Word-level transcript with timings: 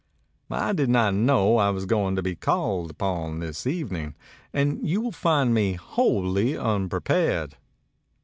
"I 0.49 0.73
did 0.73 0.89
not 0.89 1.13
know 1.13 1.57
I 1.57 1.69
was 1.69 1.85
going 1.85 2.15
to 2.15 2.23
be 2.23 2.33
called 2.35 2.89
upon 2.89 3.37
this 3.37 3.67
evening 3.67 4.15
and 4.51 4.89
you 4.89 5.11
find 5.11 5.53
me 5.53 5.73
wholly 5.73 6.53
unpre 6.53 7.03
pared. 7.03 7.55